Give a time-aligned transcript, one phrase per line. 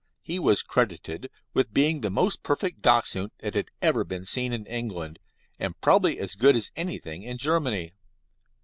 [0.23, 4.65] He was credited with being the most perfect Dachshund that had ever been seen in
[4.65, 5.19] England,
[5.59, 7.93] and probably as good as anything in Germany.